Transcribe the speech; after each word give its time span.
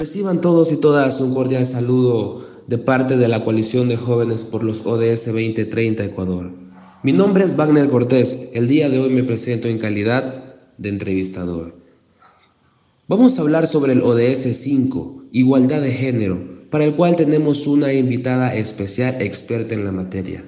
Reciban 0.00 0.40
todos 0.40 0.72
y 0.72 0.78
todas 0.78 1.20
un 1.20 1.34
cordial 1.34 1.66
saludo 1.66 2.42
de 2.66 2.78
parte 2.78 3.18
de 3.18 3.28
la 3.28 3.44
coalición 3.44 3.90
de 3.90 3.98
jóvenes 3.98 4.44
por 4.44 4.64
los 4.64 4.86
ODS 4.86 5.26
2030 5.26 6.02
Ecuador. 6.06 6.50
Mi 7.02 7.12
nombre 7.12 7.44
es 7.44 7.54
Wagner 7.54 7.90
Cortés. 7.90 8.48
El 8.54 8.66
día 8.66 8.88
de 8.88 8.98
hoy 8.98 9.10
me 9.10 9.24
presento 9.24 9.68
en 9.68 9.76
calidad 9.76 10.54
de 10.78 10.88
entrevistador. 10.88 11.74
Vamos 13.08 13.38
a 13.38 13.42
hablar 13.42 13.66
sobre 13.66 13.92
el 13.92 14.00
ODS 14.00 14.56
5, 14.56 15.24
Igualdad 15.32 15.82
de 15.82 15.92
Género, 15.92 16.40
para 16.70 16.84
el 16.84 16.96
cual 16.96 17.14
tenemos 17.14 17.66
una 17.66 17.92
invitada 17.92 18.54
especial 18.54 19.20
experta 19.20 19.74
en 19.74 19.84
la 19.84 19.92
materia. 19.92 20.42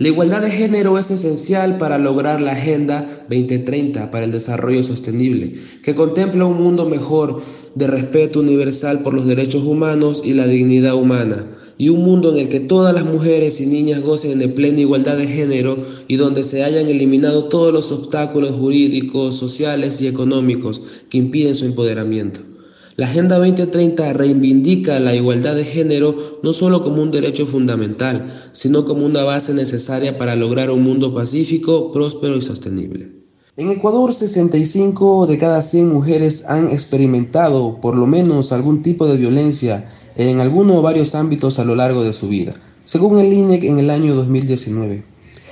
La 0.00 0.08
igualdad 0.08 0.40
de 0.40 0.50
género 0.50 0.98
es 0.98 1.10
esencial 1.10 1.76
para 1.76 1.98
lograr 1.98 2.40
la 2.40 2.52
Agenda 2.52 3.26
2030 3.28 4.10
para 4.10 4.24
el 4.24 4.32
Desarrollo 4.32 4.82
Sostenible, 4.82 5.56
que 5.82 5.94
contempla 5.94 6.46
un 6.46 6.56
mundo 6.56 6.88
mejor 6.88 7.42
de 7.74 7.86
respeto 7.86 8.40
universal 8.40 9.00
por 9.00 9.12
los 9.12 9.26
derechos 9.26 9.62
humanos 9.62 10.22
y 10.24 10.32
la 10.32 10.46
dignidad 10.46 10.94
humana, 10.94 11.44
y 11.76 11.90
un 11.90 12.02
mundo 12.02 12.32
en 12.32 12.38
el 12.38 12.48
que 12.48 12.60
todas 12.60 12.94
las 12.94 13.04
mujeres 13.04 13.60
y 13.60 13.66
niñas 13.66 14.00
gocen 14.00 14.38
de 14.38 14.48
plena 14.48 14.80
igualdad 14.80 15.18
de 15.18 15.26
género 15.26 15.84
y 16.08 16.16
donde 16.16 16.44
se 16.44 16.64
hayan 16.64 16.88
eliminado 16.88 17.50
todos 17.50 17.70
los 17.70 17.92
obstáculos 17.92 18.52
jurídicos, 18.52 19.34
sociales 19.34 20.00
y 20.00 20.06
económicos 20.06 20.80
que 21.10 21.18
impiden 21.18 21.54
su 21.54 21.66
empoderamiento. 21.66 22.40
La 22.96 23.06
Agenda 23.06 23.38
2030 23.38 24.12
reivindica 24.14 24.98
la 24.98 25.14
igualdad 25.14 25.54
de 25.54 25.64
género 25.64 26.16
no 26.42 26.52
solo 26.52 26.82
como 26.82 27.02
un 27.02 27.12
derecho 27.12 27.46
fundamental, 27.46 28.50
sino 28.52 28.84
como 28.84 29.06
una 29.06 29.22
base 29.22 29.54
necesaria 29.54 30.18
para 30.18 30.34
lograr 30.34 30.70
un 30.70 30.82
mundo 30.82 31.14
pacífico, 31.14 31.92
próspero 31.92 32.36
y 32.36 32.42
sostenible. 32.42 33.08
En 33.56 33.70
Ecuador, 33.70 34.12
65 34.12 35.26
de 35.26 35.38
cada 35.38 35.62
100 35.62 35.88
mujeres 35.88 36.44
han 36.48 36.68
experimentado 36.68 37.80
por 37.80 37.96
lo 37.96 38.06
menos 38.06 38.52
algún 38.52 38.82
tipo 38.82 39.06
de 39.06 39.16
violencia 39.16 39.88
en 40.16 40.40
alguno 40.40 40.78
o 40.78 40.82
varios 40.82 41.14
ámbitos 41.14 41.58
a 41.58 41.64
lo 41.64 41.76
largo 41.76 42.02
de 42.02 42.12
su 42.12 42.28
vida, 42.28 42.52
según 42.84 43.18
el 43.18 43.32
INEC 43.32 43.64
en 43.64 43.78
el 43.78 43.90
año 43.90 44.16
2019. 44.16 45.04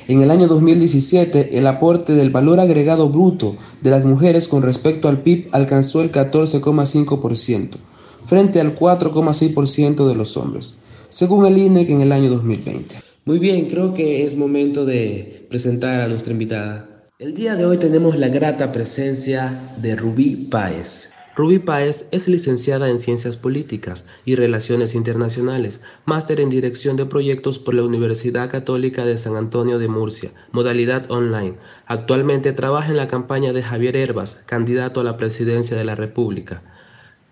En 0.08 0.22
el 0.22 0.30
año 0.30 0.48
2017, 0.48 1.58
el 1.58 1.66
aporte 1.66 2.14
del 2.14 2.30
valor 2.30 2.60
agregado 2.60 3.10
bruto 3.10 3.58
de 3.82 3.90
las 3.90 4.06
mujeres 4.06 4.48
con 4.48 4.62
respecto 4.62 5.06
al 5.06 5.20
PIB 5.20 5.48
alcanzó 5.52 6.00
el 6.00 6.10
14,5%, 6.10 7.76
frente 8.24 8.58
al 8.58 8.74
4,6% 8.74 10.08
de 10.08 10.14
los 10.14 10.38
hombres, 10.38 10.78
según 11.10 11.44
el 11.44 11.58
INEC 11.58 11.90
en 11.90 12.00
el 12.00 12.12
año 12.12 12.30
2020. 12.30 12.96
Muy 13.26 13.38
bien, 13.38 13.68
creo 13.68 13.92
que 13.92 14.24
es 14.24 14.34
momento 14.38 14.86
de 14.86 15.46
presentar 15.50 16.00
a 16.00 16.08
nuestra 16.08 16.32
invitada. 16.32 16.88
El 17.18 17.34
día 17.34 17.54
de 17.54 17.66
hoy 17.66 17.76
tenemos 17.76 18.16
la 18.16 18.28
grata 18.28 18.72
presencia 18.72 19.74
de 19.76 19.94
Rubí 19.94 20.36
Páez. 20.36 21.10
Rubí 21.38 21.60
Páez 21.60 22.08
es 22.10 22.26
licenciada 22.26 22.90
en 22.90 22.98
Ciencias 22.98 23.36
Políticas 23.36 24.08
y 24.24 24.34
Relaciones 24.34 24.96
Internacionales, 24.96 25.80
máster 26.04 26.40
en 26.40 26.50
Dirección 26.50 26.96
de 26.96 27.06
Proyectos 27.06 27.60
por 27.60 27.74
la 27.74 27.84
Universidad 27.84 28.50
Católica 28.50 29.04
de 29.04 29.16
San 29.18 29.36
Antonio 29.36 29.78
de 29.78 29.86
Murcia, 29.86 30.32
modalidad 30.50 31.08
online. 31.12 31.54
Actualmente 31.86 32.52
trabaja 32.54 32.90
en 32.90 32.96
la 32.96 33.06
campaña 33.06 33.52
de 33.52 33.62
Javier 33.62 33.94
Herbas, 33.94 34.42
candidato 34.46 35.00
a 35.00 35.04
la 35.04 35.16
presidencia 35.16 35.76
de 35.76 35.84
la 35.84 35.94
República. 35.94 36.64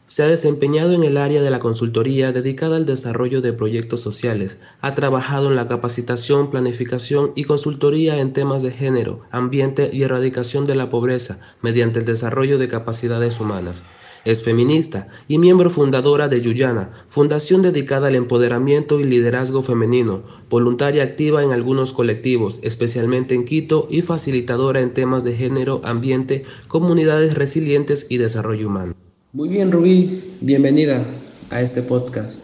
Se 0.09 0.23
ha 0.23 0.29
desempeñado 0.29 0.93
en 0.93 1.03
el 1.03 1.17
área 1.17 1.43
de 1.43 1.51
la 1.51 1.59
consultoría 1.59 2.31
dedicada 2.31 2.77
al 2.77 2.87
desarrollo 2.87 3.41
de 3.41 3.53
proyectos 3.53 4.01
sociales. 4.01 4.61
Ha 4.81 4.95
trabajado 4.95 5.49
en 5.49 5.57
la 5.57 5.67
capacitación, 5.67 6.49
planificación 6.49 7.33
y 7.35 7.43
consultoría 7.43 8.21
en 8.21 8.33
temas 8.33 8.63
de 8.63 8.71
género, 8.71 9.23
ambiente 9.33 9.91
y 9.93 10.05
erradicación 10.05 10.65
de 10.65 10.77
la 10.77 10.91
pobreza 10.91 11.41
mediante 11.61 11.99
el 11.99 12.05
desarrollo 12.05 12.57
de 12.57 12.69
capacidades 12.69 13.41
humanas. 13.41 13.83
Es 14.25 14.45
feminista 14.45 15.09
y 15.27 15.39
miembro 15.39 15.71
fundadora 15.71 16.29
de 16.29 16.41
Yuyana, 16.41 16.91
fundación 17.09 17.63
dedicada 17.63 18.07
al 18.07 18.15
empoderamiento 18.15 19.01
y 19.01 19.05
liderazgo 19.05 19.63
femenino, 19.63 20.23
voluntaria 20.49 21.03
activa 21.03 21.43
en 21.43 21.51
algunos 21.51 21.93
colectivos, 21.93 22.61
especialmente 22.63 23.35
en 23.35 23.45
Quito, 23.45 23.89
y 23.91 24.03
facilitadora 24.03 24.81
en 24.81 24.95
temas 24.95 25.25
de 25.25 25.35
género, 25.35 25.81
ambiente, 25.83 26.45
comunidades 26.69 27.35
resilientes 27.35 28.07
y 28.09 28.19
desarrollo 28.19 28.69
humano. 28.69 28.95
Muy 29.37 29.51
bien, 29.51 29.71
Rubí, 29.71 30.33
bienvenida 30.41 31.05
a 31.51 31.61
este 31.61 31.83
podcast. 31.83 32.43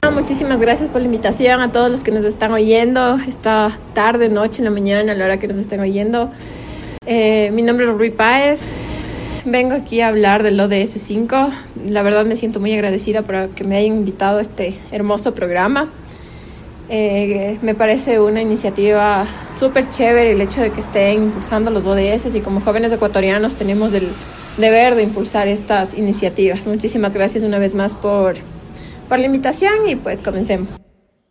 Ah, 0.00 0.10
muchísimas 0.10 0.60
gracias 0.60 0.90
por 0.90 1.00
la 1.00 1.06
invitación 1.06 1.60
a 1.60 1.70
todos 1.70 1.88
los 1.88 2.02
que 2.02 2.10
nos 2.10 2.24
están 2.24 2.50
oyendo 2.50 3.14
esta 3.28 3.78
tarde, 3.94 4.28
noche, 4.28 4.58
en 4.58 4.64
la 4.64 4.72
mañana, 4.72 5.12
a 5.12 5.14
la 5.14 5.24
hora 5.24 5.38
que 5.38 5.46
nos 5.46 5.56
estén 5.56 5.78
oyendo. 5.78 6.32
Eh, 7.06 7.52
mi 7.52 7.62
nombre 7.62 7.86
es 7.86 7.92
Rubí 7.92 8.10
Páez. 8.10 8.62
Vengo 9.44 9.74
aquí 9.74 10.00
a 10.00 10.08
hablar 10.08 10.42
del 10.42 10.58
ODS 10.58 11.00
5. 11.00 11.52
La 11.88 12.02
verdad 12.02 12.26
me 12.26 12.34
siento 12.34 12.58
muy 12.58 12.72
agradecida 12.72 13.22
por 13.22 13.50
que 13.50 13.62
me 13.62 13.76
hayan 13.76 13.98
invitado 13.98 14.38
a 14.38 14.42
este 14.42 14.80
hermoso 14.90 15.36
programa. 15.36 15.92
Eh, 16.88 17.56
me 17.62 17.76
parece 17.76 18.18
una 18.18 18.42
iniciativa 18.42 19.28
súper 19.56 19.90
chévere 19.90 20.32
el 20.32 20.40
hecho 20.40 20.60
de 20.60 20.72
que 20.72 20.80
estén 20.80 21.22
impulsando 21.22 21.70
los 21.70 21.86
ODS 21.86 22.34
y 22.34 22.40
como 22.40 22.60
jóvenes 22.60 22.90
ecuatorianos 22.90 23.54
tenemos 23.54 23.94
el 23.94 24.08
deber 24.56 24.94
de 24.94 25.02
impulsar 25.02 25.48
estas 25.48 25.94
iniciativas. 25.94 26.66
Muchísimas 26.66 27.14
gracias 27.14 27.42
una 27.42 27.58
vez 27.58 27.74
más 27.74 27.94
por, 27.94 28.36
por 29.08 29.18
la 29.18 29.26
invitación 29.26 29.88
y 29.88 29.96
pues 29.96 30.22
comencemos. 30.22 30.76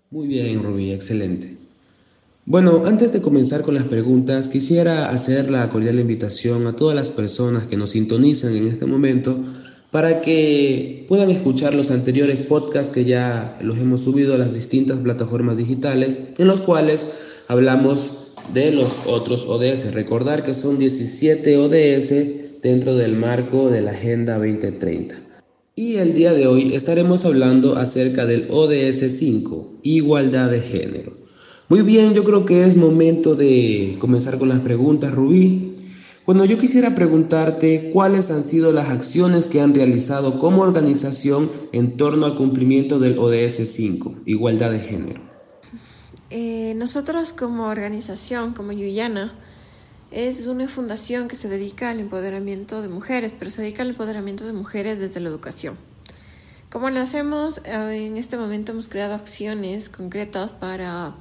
Muy 0.09 0.27
bien, 0.27 0.61
Rubí, 0.63 0.91
excelente. 0.91 1.55
Bueno, 2.45 2.83
antes 2.85 3.13
de 3.13 3.21
comenzar 3.21 3.61
con 3.61 3.75
las 3.75 3.85
preguntas, 3.85 4.49
quisiera 4.49 5.09
hacer 5.09 5.49
la 5.51 5.69
cordial 5.69 5.99
invitación 5.99 6.65
a 6.67 6.75
todas 6.75 6.95
las 6.95 7.11
personas 7.11 7.67
que 7.67 7.77
nos 7.77 7.91
sintonizan 7.91 8.55
en 8.55 8.67
este 8.67 8.85
momento 8.87 9.37
para 9.91 10.21
que 10.21 11.05
puedan 11.07 11.29
escuchar 11.29 11.75
los 11.75 11.91
anteriores 11.91 12.41
podcasts 12.41 12.89
que 12.89 13.05
ya 13.05 13.57
los 13.61 13.77
hemos 13.77 14.01
subido 14.01 14.33
a 14.33 14.37
las 14.37 14.53
distintas 14.53 14.97
plataformas 14.99 15.55
digitales, 15.55 16.17
en 16.37 16.47
los 16.47 16.61
cuales 16.61 17.05
hablamos 17.47 18.11
de 18.53 18.71
los 18.71 19.05
otros 19.05 19.45
ODS. 19.47 19.93
Recordar 19.93 20.43
que 20.43 20.53
son 20.53 20.79
17 20.79 21.57
ODS 21.57 22.40
dentro 22.61 22.95
del 22.95 23.15
marco 23.15 23.69
de 23.69 23.81
la 23.81 23.91
Agenda 23.91 24.37
2030. 24.37 25.15
Y 25.75 25.95
el 25.95 26.13
día 26.13 26.33
de 26.33 26.47
hoy 26.47 26.75
estaremos 26.75 27.25
hablando 27.25 27.77
acerca 27.77 28.25
del 28.25 28.47
ODS 28.51 29.17
5, 29.17 29.79
igualdad 29.83 30.49
de 30.51 30.61
género. 30.61 31.13
Muy 31.69 31.81
bien, 31.81 32.13
yo 32.13 32.23
creo 32.23 32.45
que 32.45 32.65
es 32.65 32.75
momento 32.75 33.35
de 33.35 33.95
comenzar 33.99 34.37
con 34.37 34.49
las 34.49 34.59
preguntas, 34.59 35.13
Rubí. 35.13 35.75
Bueno, 36.25 36.45
yo 36.45 36.59
quisiera 36.59 36.93
preguntarte 36.93 37.89
cuáles 37.91 38.29
han 38.29 38.43
sido 38.43 38.71
las 38.71 38.89
acciones 38.89 39.47
que 39.47 39.61
han 39.61 39.73
realizado 39.73 40.37
como 40.37 40.61
organización 40.61 41.49
en 41.71 41.97
torno 41.97 42.25
al 42.25 42.35
cumplimiento 42.35 42.99
del 42.99 43.17
ODS 43.17 43.67
5, 43.73 44.15
igualdad 44.25 44.71
de 44.71 44.79
género. 44.79 45.21
Eh, 46.29 46.73
nosotros 46.75 47.33
como 47.33 47.67
organización, 47.67 48.53
como 48.53 48.71
Yuyana, 48.71 49.33
es 50.11 50.45
una 50.45 50.67
fundación 50.67 51.27
que 51.27 51.35
se 51.35 51.47
dedica 51.47 51.89
al 51.89 51.99
empoderamiento 51.99 52.81
de 52.81 52.89
mujeres, 52.89 53.33
pero 53.37 53.49
se 53.49 53.61
dedica 53.61 53.83
al 53.83 53.89
empoderamiento 53.89 54.45
de 54.45 54.53
mujeres 54.53 54.99
desde 54.99 55.21
la 55.21 55.29
educación. 55.29 55.77
Como 56.69 56.89
lo 56.89 56.99
hacemos, 56.99 57.59
eh, 57.65 58.07
en 58.07 58.17
este 58.17 58.37
momento 58.37 58.73
hemos 58.73 58.89
creado 58.89 59.13
acciones 59.13 59.89
concretas 59.89 60.53
para 60.53 61.15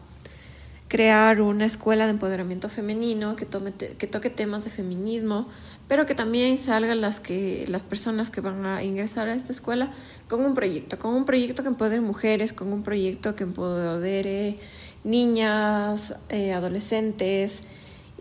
crear 0.89 1.41
una 1.41 1.67
escuela 1.67 2.05
de 2.05 2.11
empoderamiento 2.11 2.69
femenino 2.69 3.37
que, 3.37 3.47
tome 3.47 3.73
que 3.73 4.07
toque 4.09 4.29
temas 4.29 4.65
de 4.65 4.71
feminismo, 4.71 5.47
pero 5.87 6.05
que 6.05 6.17
también 6.17 6.59
salgan 6.59 7.01
las, 7.01 7.21
que, 7.21 7.65
las 7.69 7.85
personas 7.85 8.31
que 8.31 8.41
van 8.41 8.67
a 8.67 8.83
ingresar 8.83 9.29
a 9.29 9.35
esta 9.35 9.53
escuela 9.53 9.93
con 10.29 10.45
un 10.45 10.55
proyecto, 10.55 10.99
con 10.99 11.15
un 11.15 11.25
proyecto 11.25 11.63
que 11.63 11.69
empodere 11.69 12.01
mujeres, 12.01 12.53
con 12.53 12.73
un 12.73 12.83
proyecto 12.83 13.37
que 13.37 13.45
empodere 13.45 14.59
niñas, 15.05 16.17
eh, 16.29 16.53
adolescentes, 16.53 17.63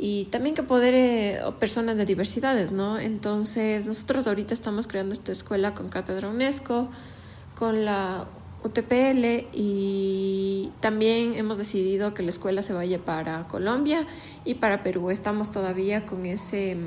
y 0.01 0.25
también 0.25 0.55
que 0.55 0.63
poder 0.63 0.95
eh, 0.95 1.41
personas 1.59 1.97
de 1.97 2.05
diversidades, 2.05 2.71
¿no? 2.71 2.97
Entonces, 2.97 3.85
nosotros 3.85 4.27
ahorita 4.27 4.53
estamos 4.53 4.87
creando 4.87 5.13
esta 5.13 5.33
escuela 5.33 5.73
con 5.73 5.89
Cátedra 5.89 6.29
UNESCO, 6.29 6.89
con 7.57 7.83
la 7.83 8.25
UTPL 8.63 9.47
y 9.51 10.71
también 10.79 11.35
hemos 11.35 11.57
decidido 11.57 12.13
que 12.13 12.23
la 12.23 12.29
escuela 12.29 12.61
se 12.61 12.71
vaya 12.71 12.99
para 12.99 13.47
Colombia 13.49 14.07
y 14.45 14.55
para 14.55 14.83
Perú. 14.83 15.09
Estamos 15.09 15.51
todavía 15.51 16.05
con 16.05 16.25
ese 16.25 16.77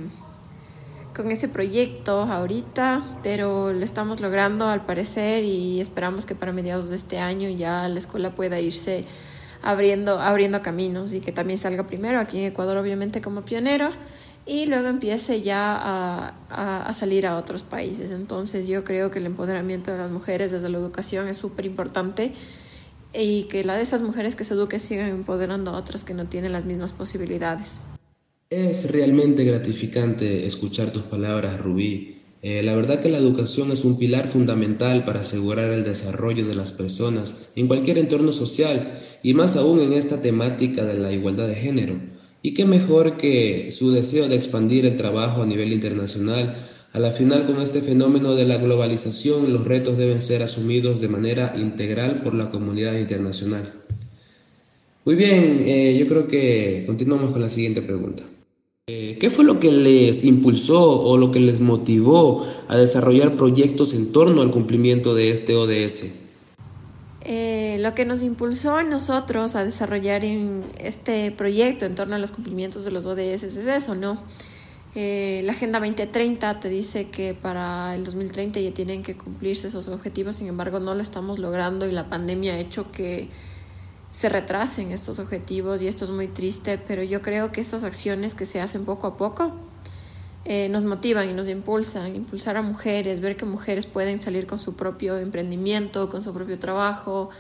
con 1.15 1.31
ese 1.31 1.47
proyecto 1.47 2.23
ahorita, 2.23 3.19
pero 3.23 3.75
lo 3.75 3.85
estamos 3.85 4.21
logrando 4.21 4.69
al 4.69 4.87
parecer 4.87 5.45
y 5.45 5.83
esperamos 5.83 6.25
que 6.25 6.35
para 6.35 6.53
mediados 6.53 6.89
de 6.89 6.97
este 6.97 7.19
año 7.19 7.51
ya 7.51 7.87
la 7.89 7.99
escuela 7.99 8.35
pueda 8.35 8.59
irse 8.61 9.05
abriendo, 9.63 10.21
abriendo 10.21 10.61
caminos 10.63 11.15
y 11.15 11.21
que 11.21 11.33
también 11.33 11.59
salga 11.59 11.87
primero 11.87 12.19
aquí 12.19 12.39
en 12.39 12.45
Ecuador 12.47 12.77
obviamente 12.77 13.21
como 13.21 13.45
pionero 13.45 13.91
y 14.45 14.67
luego 14.67 14.89
empiece 14.89 15.41
ya 15.41 15.77
a, 15.77 16.87
a, 16.89 16.95
salir 16.95 17.27
a 17.27 17.37
otros 17.37 17.63
países. 17.63 18.11
Entonces 18.11 18.67
yo 18.67 18.85
creo 18.85 19.11
que 19.11 19.21
el 19.21 19.27
empoderamiento 19.27 19.93
de 19.93 19.99
las 19.99 20.11
mujeres 20.11 20.51
desde 20.51 20.69
la 20.69 20.79
educación 20.79 21.29
es 21.29 21.37
súper 21.37 21.65
importante 21.65 22.33
y 23.15 23.45
que 23.45 23.63
la 23.63 23.77
de 23.77 23.83
esas 23.83 24.03
mujeres 24.03 24.35
que 24.35 24.45
se 24.45 24.55
eduquen 24.55 24.81
sigan 24.81 25.09
empoderando 25.09 25.71
a 25.71 25.77
otras 25.77 26.05
que 26.05 26.15
no 26.15 26.27
tienen 26.27 26.53
las 26.53 26.65
mismas 26.65 26.93
posibilidades. 26.93 27.81
Es 28.51 28.91
realmente 28.91 29.45
gratificante 29.45 30.47
escuchar 30.47 30.91
tus 30.91 31.05
palabras, 31.05 31.61
Rubí, 31.61 32.22
Eh, 32.45 32.61
la 32.65 32.75
verdad 32.75 33.01
que 33.01 33.09
la 33.09 33.19
educación 33.19 33.71
es 33.71 33.85
un 33.85 33.99
pilar 33.99 34.27
fundamental 34.27 35.05
para 35.05 35.21
asegurar 35.21 35.71
el 35.71 35.85
desarrollo 35.85 36.45
de 36.45 36.57
las 36.57 36.73
personas 36.73 37.47
en 37.55 37.69
cualquier 37.69 37.99
entorno 37.99 38.33
social 38.33 38.99
y 39.23 39.33
más 39.33 39.55
aún 39.55 39.79
en 39.79 39.93
esta 39.93 40.21
temática 40.21 40.85
de 40.85 40.99
la 40.99 41.13
igualdad 41.13 41.47
de 41.47 41.55
género. 41.55 41.95
Y 42.43 42.55
qué 42.55 42.65
mejor 42.65 43.17
que 43.17 43.71
su 43.71 43.93
deseo 43.93 44.29
de 44.29 44.35
expandir 44.35 44.85
el 44.87 44.97
trabajo 44.97 45.43
a 45.43 45.47
nivel 45.47 45.73
internacional. 45.73 46.57
A 46.93 46.99
la 46.99 47.13
final, 47.13 47.47
con 47.47 47.61
este 47.61 47.81
fenómeno 47.81 48.35
de 48.35 48.45
la 48.45 48.57
globalización, 48.57 49.53
los 49.53 49.65
retos 49.65 49.97
deben 49.97 50.21
ser 50.21 50.43
asumidos 50.43 51.01
de 51.01 51.09
manera 51.09 51.55
integral 51.57 52.23
por 52.23 52.35
la 52.35 52.51
comunidad 52.51 52.99
internacional. 52.99 53.73
Muy 55.05 55.15
bien, 55.15 55.63
eh, 55.65 55.97
yo 55.97 56.09
creo 56.09 56.27
que 56.27 56.83
continuamos 56.87 57.31
con 57.31 57.41
la 57.41 57.51
siguiente 57.51 57.83
pregunta. 57.83 58.25
Eh, 58.89 59.17
¿Qué 59.21 59.31
fue 59.31 59.45
lo 59.45 59.61
que 59.61 59.71
les 59.71 60.25
impulsó 60.25 61.03
o 61.03 61.17
lo 61.17 61.31
que 61.31 61.39
les 61.39 61.61
motivó 61.61 62.45
a 62.67 62.77
desarrollar 62.77 63.37
proyectos 63.37 63.95
en 63.95 64.11
torno 64.11 64.43
al 64.43 64.51
cumplimiento 64.51 65.15
de 65.15 65.31
este 65.31 65.55
ODS? 65.55 66.13
Eh, 67.21 67.77
lo 67.79 67.95
que 67.95 68.05
nos 68.05 68.25
impulsó 68.25 68.75
a 68.75 68.83
nosotros 68.83 69.55
a 69.55 69.65
desarrollar 69.65 70.25
este 70.25 71.31
proyecto 71.31 71.87
en 71.87 71.95
torno 71.95 72.17
a 72.17 72.19
los 72.19 72.33
cumplimientos 72.33 72.83
de 72.83 72.91
los 72.91 73.07
ODS 73.07 73.45
es 73.45 73.57
eso, 73.57 73.95
¿no? 73.95 74.21
Eh, 74.97 75.43
la 75.45 75.53
Agenda 75.53 75.79
2030 75.79 76.59
te 76.59 76.69
dice 76.69 77.09
que 77.09 77.35
para 77.35 77.95
el 77.95 78.05
2030 78.05 78.59
ya 78.59 78.75
tienen 78.75 79.05
que 79.05 79.17
cumplirse 79.17 79.69
esos 79.69 79.87
objetivos, 79.87 80.35
sin 80.35 80.49
embargo 80.49 80.81
no 80.81 80.97
lo 80.97 81.05
estamos 81.05 81.39
logrando 81.39 81.87
y 81.87 81.93
la 81.93 82.11
pandemia 82.11 82.55
ha 82.55 82.59
hecho 82.59 82.91
que 82.91 83.29
se 84.13 84.29
retrasen 84.29 84.93
estos 84.93 85.19
objetivos 85.19 85.83
y 85.83 85.89
esto 85.89 86.05
es 86.05 86.11
muy 86.11 86.29
triste, 86.29 86.79
pero 86.79 87.03
yo 87.03 87.23
creo 87.23 87.51
que 87.51 87.61
estas 87.61 87.83
acciones 87.83 88.35
que 88.35 88.45
se 88.45 88.61
hacen 88.61 88.85
poco 88.85 89.07
a 89.07 89.17
poco 89.17 89.53
eh, 90.45 90.69
nos 90.69 90.85
motivan 90.85 91.31
y 91.31 91.33
nos 91.33 91.49
impulsan, 91.49 92.15
impulsar 92.15 92.59
a 92.59 92.63
mujeres, 92.63 93.21
ver 93.21 93.37
que 93.37 93.47
mujeres 93.47 93.87
pueden 93.87 94.21
salir 94.21 94.47
con 94.47 94.59
su 94.59 94.77
propio 94.77 95.17
emprendimiento, 95.17 96.11
con 96.11 96.23
su 96.23 96.35
propio 96.35 96.59
trabajo, 96.59 97.31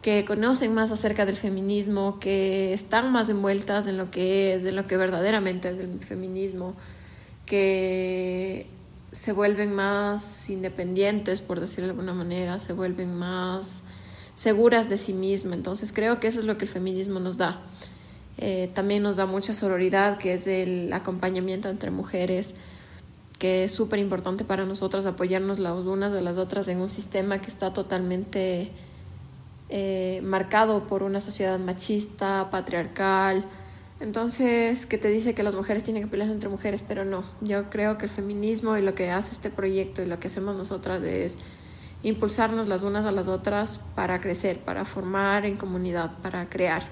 que 0.00 0.24
conocen 0.24 0.74
más 0.74 0.92
acerca 0.92 1.26
del 1.26 1.36
feminismo, 1.36 2.20
que 2.20 2.72
están 2.72 3.10
más 3.10 3.28
envueltas 3.28 3.86
en 3.88 3.96
lo 3.96 4.10
que 4.10 4.54
es, 4.54 4.64
en 4.64 4.76
lo 4.76 4.86
que 4.86 4.96
verdaderamente 4.96 5.70
es 5.70 5.80
el 5.80 5.98
feminismo, 6.00 6.74
que 7.46 8.68
se 9.10 9.32
vuelven 9.32 9.74
más 9.74 10.48
independientes, 10.50 11.40
por 11.40 11.58
decirlo 11.58 11.86
de 11.86 11.90
alguna 11.90 12.14
manera, 12.14 12.60
se 12.60 12.74
vuelven 12.74 13.16
más 13.16 13.82
seguras 14.34 14.88
de 14.88 14.96
sí 14.96 15.12
mismas. 15.12 15.54
Entonces 15.54 15.92
creo 15.92 16.20
que 16.20 16.28
eso 16.28 16.40
es 16.40 16.46
lo 16.46 16.58
que 16.58 16.64
el 16.64 16.70
feminismo 16.70 17.20
nos 17.20 17.36
da. 17.36 17.62
Eh, 18.38 18.70
también 18.74 19.02
nos 19.02 19.16
da 19.16 19.26
mucha 19.26 19.54
sororidad, 19.54 20.18
que 20.18 20.34
es 20.34 20.46
el 20.46 20.92
acompañamiento 20.92 21.68
entre 21.68 21.90
mujeres, 21.90 22.54
que 23.38 23.64
es 23.64 23.72
súper 23.72 23.98
importante 23.98 24.44
para 24.44 24.64
nosotras 24.64 25.04
apoyarnos 25.06 25.58
las 25.58 25.78
unas 25.80 26.12
de 26.12 26.22
las 26.22 26.38
otras 26.38 26.68
en 26.68 26.78
un 26.78 26.90
sistema 26.90 27.40
que 27.40 27.48
está 27.48 27.72
totalmente 27.72 28.70
eh, 29.68 30.20
marcado 30.22 30.86
por 30.86 31.02
una 31.02 31.20
sociedad 31.20 31.58
machista, 31.58 32.48
patriarcal. 32.50 33.44
Entonces, 34.00 34.86
que 34.86 34.98
te 34.98 35.08
dice 35.08 35.34
que 35.34 35.42
las 35.42 35.54
mujeres 35.54 35.82
tienen 35.82 36.02
que 36.02 36.08
pelear 36.08 36.30
entre 36.30 36.48
mujeres, 36.48 36.82
pero 36.82 37.04
no. 37.04 37.24
Yo 37.40 37.70
creo 37.70 37.98
que 37.98 38.06
el 38.06 38.10
feminismo 38.10 38.76
y 38.76 38.82
lo 38.82 38.94
que 38.94 39.10
hace 39.10 39.32
este 39.32 39.50
proyecto 39.50 40.02
y 40.02 40.06
lo 40.06 40.18
que 40.18 40.28
hacemos 40.28 40.56
nosotras 40.56 41.02
es 41.02 41.38
impulsarnos 42.02 42.68
las 42.68 42.82
unas 42.82 43.06
a 43.06 43.12
las 43.12 43.28
otras 43.28 43.80
para 43.94 44.20
crecer, 44.20 44.58
para 44.58 44.84
formar 44.84 45.46
en 45.46 45.56
comunidad, 45.56 46.18
para 46.22 46.48
crear. 46.48 46.82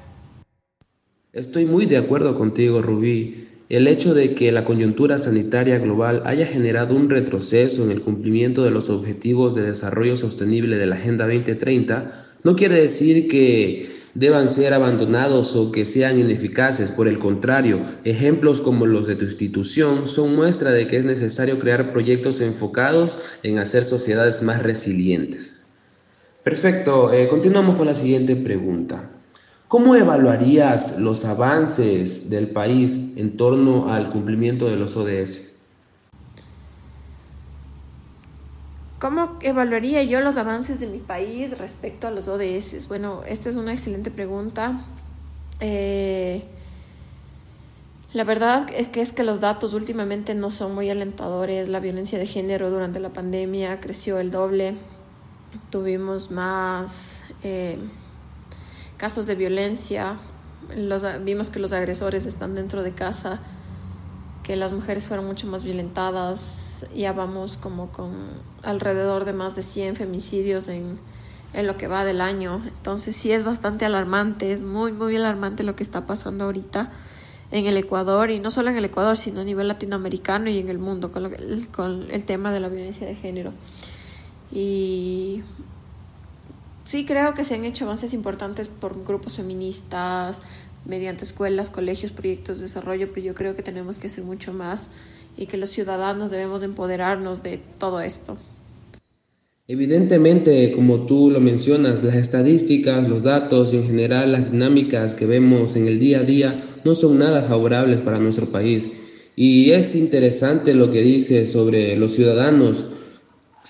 Estoy 1.32 1.64
muy 1.64 1.86
de 1.86 1.96
acuerdo 1.96 2.36
contigo, 2.36 2.82
Rubí. 2.82 3.48
El 3.68 3.86
hecho 3.86 4.14
de 4.14 4.34
que 4.34 4.50
la 4.50 4.64
coyuntura 4.64 5.16
sanitaria 5.16 5.78
global 5.78 6.22
haya 6.24 6.44
generado 6.44 6.96
un 6.96 7.08
retroceso 7.08 7.84
en 7.84 7.92
el 7.92 8.02
cumplimiento 8.02 8.64
de 8.64 8.72
los 8.72 8.90
objetivos 8.90 9.54
de 9.54 9.62
desarrollo 9.62 10.16
sostenible 10.16 10.76
de 10.76 10.86
la 10.86 10.96
Agenda 10.96 11.26
2030 11.26 12.26
no 12.42 12.56
quiere 12.56 12.80
decir 12.80 13.28
que 13.28 13.99
deban 14.14 14.48
ser 14.48 14.74
abandonados 14.74 15.54
o 15.56 15.70
que 15.72 15.84
sean 15.84 16.18
ineficaces. 16.18 16.90
Por 16.90 17.08
el 17.08 17.18
contrario, 17.18 17.84
ejemplos 18.04 18.60
como 18.60 18.86
los 18.86 19.06
de 19.06 19.16
tu 19.16 19.24
institución 19.24 20.06
son 20.06 20.36
muestra 20.36 20.70
de 20.70 20.86
que 20.86 20.96
es 20.96 21.04
necesario 21.04 21.58
crear 21.58 21.92
proyectos 21.92 22.40
enfocados 22.40 23.18
en 23.42 23.58
hacer 23.58 23.84
sociedades 23.84 24.42
más 24.42 24.62
resilientes. 24.62 25.60
Perfecto, 26.42 27.12
eh, 27.12 27.28
continuamos 27.28 27.76
con 27.76 27.86
la 27.86 27.94
siguiente 27.94 28.34
pregunta. 28.34 29.10
¿Cómo 29.68 29.94
evaluarías 29.94 30.98
los 30.98 31.24
avances 31.24 32.28
del 32.28 32.48
país 32.48 33.12
en 33.16 33.36
torno 33.36 33.92
al 33.92 34.10
cumplimiento 34.10 34.66
de 34.66 34.76
los 34.76 34.96
ODS? 34.96 35.49
¿Cómo 39.00 39.38
evaluaría 39.40 40.02
yo 40.02 40.20
los 40.20 40.36
avances 40.36 40.78
de 40.78 40.86
mi 40.86 40.98
país 40.98 41.56
respecto 41.56 42.06
a 42.06 42.10
los 42.10 42.28
ODS? 42.28 42.86
Bueno, 42.86 43.22
esta 43.24 43.48
es 43.48 43.56
una 43.56 43.72
excelente 43.72 44.10
pregunta. 44.10 44.84
Eh, 45.58 46.44
la 48.12 48.24
verdad 48.24 48.68
es 48.76 48.88
que 48.88 49.00
es 49.00 49.12
que 49.14 49.22
los 49.24 49.40
datos 49.40 49.72
últimamente 49.72 50.34
no 50.34 50.50
son 50.50 50.74
muy 50.74 50.90
alentadores. 50.90 51.70
La 51.70 51.80
violencia 51.80 52.18
de 52.18 52.26
género 52.26 52.68
durante 52.68 53.00
la 53.00 53.08
pandemia 53.08 53.80
creció 53.80 54.18
el 54.18 54.30
doble. 54.30 54.76
Tuvimos 55.70 56.30
más 56.30 57.22
eh, 57.42 57.78
casos 58.98 59.24
de 59.24 59.34
violencia. 59.34 60.18
Los, 60.76 61.06
vimos 61.24 61.48
que 61.48 61.58
los 61.58 61.72
agresores 61.72 62.26
están 62.26 62.54
dentro 62.54 62.82
de 62.82 62.92
casa 62.92 63.40
que 64.50 64.56
las 64.56 64.72
mujeres 64.72 65.06
fueron 65.06 65.28
mucho 65.28 65.46
más 65.46 65.62
violentadas. 65.62 66.84
Ya 66.92 67.12
vamos 67.12 67.56
como 67.56 67.92
con 67.92 68.10
alrededor 68.64 69.24
de 69.24 69.32
más 69.32 69.54
de 69.54 69.62
100 69.62 69.94
femicidios 69.94 70.66
en, 70.66 70.98
en 71.54 71.68
lo 71.68 71.76
que 71.76 71.86
va 71.86 72.04
del 72.04 72.20
año. 72.20 72.60
Entonces 72.66 73.14
sí 73.14 73.30
es 73.30 73.44
bastante 73.44 73.84
alarmante, 73.84 74.50
es 74.52 74.64
muy, 74.64 74.90
muy 74.90 75.14
alarmante 75.14 75.62
lo 75.62 75.76
que 75.76 75.84
está 75.84 76.04
pasando 76.04 76.46
ahorita 76.46 76.90
en 77.52 77.66
el 77.66 77.76
Ecuador 77.76 78.32
y 78.32 78.40
no 78.40 78.50
solo 78.50 78.70
en 78.70 78.76
el 78.76 78.86
Ecuador, 78.86 79.16
sino 79.16 79.42
a 79.42 79.44
nivel 79.44 79.68
latinoamericano 79.68 80.50
y 80.50 80.58
en 80.58 80.68
el 80.68 80.80
mundo 80.80 81.12
con, 81.12 81.30
con 81.70 82.10
el 82.10 82.24
tema 82.24 82.52
de 82.52 82.58
la 82.58 82.68
violencia 82.68 83.06
de 83.06 83.14
género. 83.14 83.52
Y 84.50 85.44
sí 86.82 87.06
creo 87.06 87.34
que 87.34 87.44
se 87.44 87.54
han 87.54 87.64
hecho 87.64 87.84
avances 87.84 88.12
importantes 88.12 88.66
por 88.66 89.04
grupos 89.04 89.36
feministas, 89.36 90.42
mediante 90.86 91.24
escuelas, 91.24 91.70
colegios, 91.70 92.12
proyectos 92.12 92.58
de 92.58 92.64
desarrollo, 92.64 93.08
pero 93.12 93.26
yo 93.26 93.34
creo 93.34 93.54
que 93.54 93.62
tenemos 93.62 93.98
que 93.98 94.06
hacer 94.06 94.24
mucho 94.24 94.52
más 94.52 94.88
y 95.36 95.46
que 95.46 95.56
los 95.56 95.70
ciudadanos 95.70 96.30
debemos 96.30 96.62
empoderarnos 96.62 97.42
de 97.42 97.60
todo 97.78 98.00
esto. 98.00 98.36
Evidentemente, 99.68 100.72
como 100.72 101.06
tú 101.06 101.30
lo 101.30 101.38
mencionas, 101.38 102.02
las 102.02 102.16
estadísticas, 102.16 103.08
los 103.08 103.22
datos 103.22 103.72
y 103.72 103.76
en 103.76 103.84
general 103.84 104.32
las 104.32 104.50
dinámicas 104.50 105.14
que 105.14 105.26
vemos 105.26 105.76
en 105.76 105.86
el 105.86 106.00
día 106.00 106.20
a 106.20 106.24
día 106.24 106.64
no 106.84 106.96
son 106.96 107.18
nada 107.18 107.42
favorables 107.42 108.00
para 108.00 108.18
nuestro 108.18 108.46
país. 108.46 108.90
Y 109.36 109.70
es 109.70 109.94
interesante 109.94 110.74
lo 110.74 110.90
que 110.90 111.02
dice 111.02 111.46
sobre 111.46 111.96
los 111.96 112.14
ciudadanos, 112.14 112.84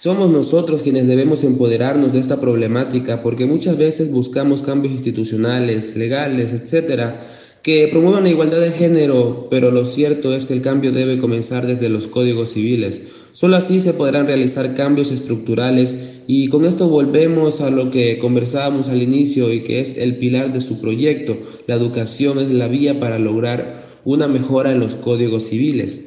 somos 0.00 0.30
nosotros 0.30 0.80
quienes 0.80 1.06
debemos 1.06 1.44
empoderarnos 1.44 2.14
de 2.14 2.20
esta 2.20 2.40
problemática 2.40 3.22
porque 3.22 3.44
muchas 3.44 3.76
veces 3.76 4.10
buscamos 4.10 4.62
cambios 4.62 4.94
institucionales, 4.94 5.94
legales, 5.94 6.54
etcétera, 6.54 7.20
que 7.62 7.86
promuevan 7.88 8.24
la 8.24 8.30
igualdad 8.30 8.60
de 8.60 8.70
género, 8.70 9.48
pero 9.50 9.70
lo 9.70 9.84
cierto 9.84 10.34
es 10.34 10.46
que 10.46 10.54
el 10.54 10.62
cambio 10.62 10.90
debe 10.92 11.18
comenzar 11.18 11.66
desde 11.66 11.90
los 11.90 12.06
códigos 12.06 12.54
civiles. 12.54 13.02
Solo 13.32 13.56
así 13.56 13.78
se 13.78 13.92
podrán 13.92 14.26
realizar 14.26 14.72
cambios 14.72 15.12
estructurales 15.12 16.22
y 16.26 16.48
con 16.48 16.64
esto 16.64 16.88
volvemos 16.88 17.60
a 17.60 17.68
lo 17.68 17.90
que 17.90 18.18
conversábamos 18.18 18.88
al 18.88 19.02
inicio 19.02 19.52
y 19.52 19.60
que 19.60 19.80
es 19.80 19.98
el 19.98 20.16
pilar 20.16 20.50
de 20.54 20.62
su 20.62 20.80
proyecto. 20.80 21.36
La 21.66 21.74
educación 21.74 22.38
es 22.38 22.50
la 22.50 22.68
vía 22.68 22.98
para 22.98 23.18
lograr 23.18 23.84
una 24.06 24.28
mejora 24.28 24.72
en 24.72 24.80
los 24.80 24.94
códigos 24.94 25.48
civiles. 25.48 26.00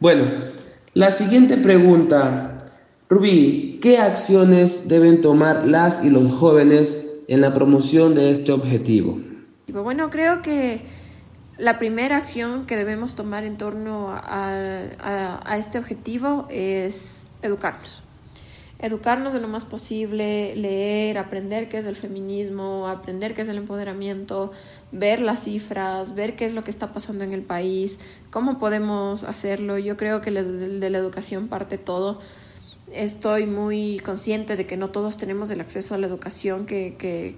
Bueno, 0.00 0.24
la 0.94 1.12
siguiente 1.12 1.56
pregunta 1.56 2.53
Rubí, 3.08 3.78
¿qué 3.82 3.98
acciones 3.98 4.88
deben 4.88 5.20
tomar 5.20 5.66
las 5.66 6.02
y 6.02 6.08
los 6.08 6.32
jóvenes 6.32 7.22
en 7.28 7.42
la 7.42 7.52
promoción 7.52 8.14
de 8.14 8.30
este 8.30 8.50
objetivo? 8.50 9.18
Bueno, 9.68 10.08
creo 10.08 10.40
que 10.40 10.80
la 11.58 11.78
primera 11.78 12.16
acción 12.16 12.64
que 12.64 12.76
debemos 12.76 13.14
tomar 13.14 13.44
en 13.44 13.58
torno 13.58 14.08
a, 14.10 15.54
este 15.58 15.78
objetivo 15.78 16.46
es 16.48 17.26
educarnos. 17.42 18.02
Educarnos 18.78 19.34
de 19.34 19.40
lo 19.40 19.48
más 19.48 19.66
posible, 19.66 20.56
leer, 20.56 21.18
aprender 21.18 21.68
qué 21.68 21.78
es 21.78 21.84
el 21.84 21.96
feminismo, 21.96 22.88
aprender 22.88 23.34
qué 23.34 23.42
es 23.42 23.48
el 23.48 23.58
empoderamiento, 23.58 24.50
ver 24.92 25.20
las 25.20 25.44
cifras, 25.44 26.14
ver 26.14 26.36
qué 26.36 26.46
es 26.46 26.54
lo 26.54 26.62
que 26.62 26.70
está 26.70 26.92
pasando 26.94 27.22
en 27.22 27.32
el 27.32 27.42
país, 27.42 28.00
cómo 28.30 28.58
podemos 28.58 29.24
hacerlo. 29.24 29.76
Yo 29.76 29.98
creo 29.98 30.22
que 30.22 30.30
de 30.30 30.90
la 30.90 30.98
educación 30.98 31.48
parte 31.48 31.76
todo 31.76 32.20
estoy 32.94 33.46
muy 33.46 34.00
consciente 34.00 34.56
de 34.56 34.66
que 34.66 34.76
no 34.76 34.90
todos 34.90 35.16
tenemos 35.16 35.50
el 35.50 35.60
acceso 35.60 35.94
a 35.94 35.98
la 35.98 36.06
educación 36.06 36.66
que, 36.66 36.94
que, 36.98 37.36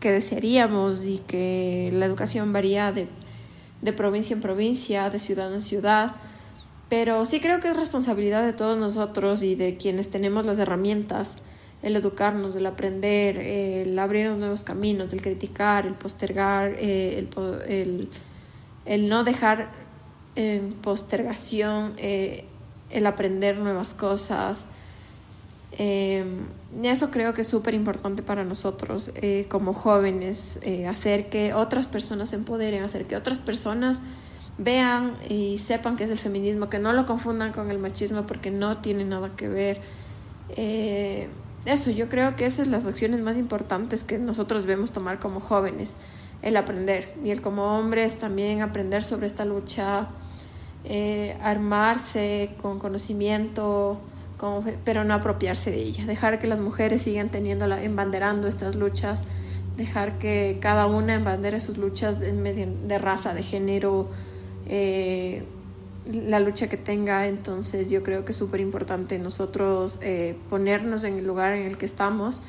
desearíamos 0.00 1.04
y 1.04 1.18
que 1.18 1.90
la 1.92 2.06
educación 2.06 2.52
varía 2.52 2.90
de, 2.90 3.06
de, 3.82 3.92
provincia 3.92 4.34
en 4.34 4.40
provincia, 4.40 5.10
de 5.10 5.18
ciudad 5.18 5.52
en 5.52 5.60
ciudad, 5.60 6.16
Pero 6.88 7.26
sí 7.26 7.40
creo 7.40 7.60
que 7.60 7.68
es 7.68 7.76
responsabilidad 7.76 8.42
de 8.44 8.52
todos 8.52 8.78
nosotros 8.80 9.42
y 9.42 9.54
de 9.54 9.76
quienes 9.76 10.10
tenemos 10.10 10.46
las 10.46 10.58
herramientas, 10.58 11.36
el 11.82 11.96
educarnos, 11.96 12.56
el 12.56 12.66
aprender, 12.66 13.36
el 13.38 13.98
abrir 13.98 14.30
nuevos 14.32 14.64
caminos, 14.64 15.12
el 15.12 15.22
criticar, 15.22 15.86
el 15.86 15.94
postergar, 15.94 16.74
eh, 16.78 17.18
el, 17.18 17.28
el, 17.68 18.08
el, 18.86 19.08
no 19.08 19.24
dejar 19.24 19.70
en 20.34 20.72
postergación 20.72 21.94
eh, 21.96 22.44
el 22.90 23.06
aprender 23.06 23.58
nuevas 23.58 23.94
cosas. 23.94 24.66
Eh, 25.72 26.24
eso 26.82 27.10
creo 27.10 27.32
que 27.34 27.42
es 27.42 27.48
súper 27.48 27.74
importante 27.74 28.22
para 28.22 28.44
nosotros 28.44 29.12
eh, 29.14 29.46
como 29.48 29.72
jóvenes, 29.72 30.58
eh, 30.62 30.86
hacer 30.86 31.30
que 31.30 31.54
otras 31.54 31.86
personas 31.86 32.30
se 32.30 32.36
empoderen, 32.36 32.82
hacer 32.82 33.06
que 33.06 33.16
otras 33.16 33.38
personas 33.38 34.00
vean 34.58 35.16
y 35.28 35.58
sepan 35.58 35.96
qué 35.96 36.04
es 36.04 36.10
el 36.10 36.18
feminismo, 36.18 36.68
que 36.68 36.78
no 36.78 36.92
lo 36.92 37.06
confundan 37.06 37.52
con 37.52 37.70
el 37.70 37.78
machismo 37.78 38.26
porque 38.26 38.50
no 38.50 38.78
tiene 38.78 39.04
nada 39.04 39.30
que 39.36 39.48
ver. 39.48 39.80
Eh, 40.50 41.28
eso, 41.64 41.90
yo 41.90 42.08
creo 42.08 42.36
que 42.36 42.46
esas 42.46 42.64
son 42.64 42.72
las 42.72 42.86
acciones 42.86 43.20
más 43.20 43.36
importantes 43.36 44.04
que 44.04 44.18
nosotros 44.18 44.62
debemos 44.62 44.92
tomar 44.92 45.18
como 45.18 45.40
jóvenes, 45.40 45.96
el 46.42 46.56
aprender 46.56 47.14
y 47.24 47.30
el 47.30 47.40
como 47.40 47.78
hombres 47.78 48.18
también 48.18 48.62
aprender 48.62 49.02
sobre 49.02 49.26
esta 49.26 49.44
lucha, 49.44 50.08
armarse 51.42 52.50
con 52.62 52.78
conocimiento, 52.78 54.00
pero 54.84 55.04
no 55.04 55.14
apropiarse 55.14 55.70
de 55.70 55.82
ella, 55.82 56.06
dejar 56.06 56.38
que 56.38 56.46
las 56.46 56.58
mujeres 56.58 57.02
sigan 57.02 57.30
teniendo 57.30 57.66
embanderando 57.76 58.48
estas 58.48 58.74
luchas, 58.74 59.24
dejar 59.76 60.18
que 60.18 60.58
cada 60.60 60.86
una 60.86 61.14
embandere 61.14 61.60
sus 61.60 61.76
luchas 61.78 62.18
de, 62.20 62.32
de 62.32 62.98
raza, 62.98 63.34
de 63.34 63.42
género, 63.42 64.08
eh, 64.66 65.44
la 66.12 66.40
lucha 66.40 66.68
que 66.68 66.76
tenga. 66.76 67.26
Entonces 67.26 67.90
yo 67.90 68.02
creo 68.02 68.24
que 68.24 68.32
es 68.32 68.38
súper 68.38 68.60
importante 68.60 69.18
nosotros 69.18 69.98
eh, 70.02 70.36
ponernos 70.48 71.04
en 71.04 71.18
el 71.18 71.26
lugar 71.26 71.52
en 71.54 71.66
el 71.66 71.76
que 71.76 71.86
estamos, 71.86 72.40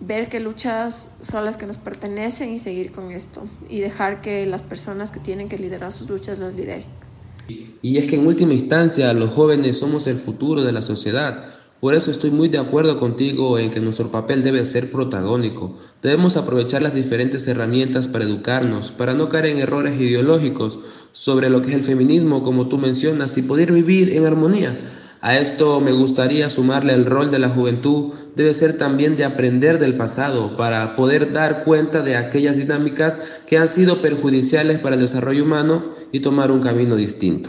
ver 0.00 0.28
qué 0.28 0.40
luchas 0.40 1.10
son 1.20 1.44
las 1.44 1.56
que 1.56 1.66
nos 1.66 1.78
pertenecen 1.78 2.50
y 2.50 2.58
seguir 2.58 2.92
con 2.92 3.12
esto 3.12 3.46
y 3.68 3.80
dejar 3.80 4.20
que 4.20 4.44
las 4.46 4.62
personas 4.62 5.10
que 5.12 5.20
tienen 5.20 5.48
que 5.48 5.58
liderar 5.58 5.92
sus 5.92 6.08
luchas 6.08 6.38
las 6.38 6.54
lideren. 6.54 7.03
Y 7.48 7.98
es 7.98 8.06
que 8.06 8.16
en 8.16 8.26
última 8.26 8.54
instancia 8.54 9.12
los 9.12 9.30
jóvenes 9.30 9.78
somos 9.78 10.06
el 10.06 10.16
futuro 10.16 10.62
de 10.62 10.72
la 10.72 10.82
sociedad. 10.82 11.44
Por 11.80 11.94
eso 11.94 12.10
estoy 12.10 12.30
muy 12.30 12.48
de 12.48 12.58
acuerdo 12.58 12.98
contigo 12.98 13.58
en 13.58 13.70
que 13.70 13.80
nuestro 13.80 14.10
papel 14.10 14.42
debe 14.42 14.64
ser 14.64 14.90
protagónico. 14.90 15.76
Debemos 16.02 16.38
aprovechar 16.38 16.80
las 16.80 16.94
diferentes 16.94 17.46
herramientas 17.46 18.08
para 18.08 18.24
educarnos, 18.24 18.90
para 18.90 19.12
no 19.12 19.28
caer 19.28 19.46
en 19.46 19.58
errores 19.58 20.00
ideológicos 20.00 20.78
sobre 21.12 21.50
lo 21.50 21.60
que 21.60 21.68
es 21.68 21.74
el 21.74 21.84
feminismo, 21.84 22.42
como 22.42 22.68
tú 22.68 22.78
mencionas, 22.78 23.36
y 23.36 23.42
poder 23.42 23.70
vivir 23.70 24.14
en 24.16 24.24
armonía. 24.24 24.80
A 25.24 25.38
esto 25.38 25.80
me 25.80 25.92
gustaría 25.92 26.50
sumarle 26.50 26.92
el 26.92 27.06
rol 27.06 27.30
de 27.30 27.38
la 27.38 27.48
juventud, 27.48 28.12
debe 28.36 28.52
ser 28.52 28.76
también 28.76 29.16
de 29.16 29.24
aprender 29.24 29.78
del 29.78 29.96
pasado 29.96 30.54
para 30.54 30.96
poder 30.96 31.32
dar 31.32 31.64
cuenta 31.64 32.02
de 32.02 32.14
aquellas 32.14 32.58
dinámicas 32.58 33.18
que 33.46 33.56
han 33.56 33.68
sido 33.68 34.02
perjudiciales 34.02 34.80
para 34.80 34.96
el 34.96 35.00
desarrollo 35.00 35.44
humano 35.44 35.94
y 36.12 36.20
tomar 36.20 36.50
un 36.50 36.60
camino 36.60 36.94
distinto. 36.94 37.48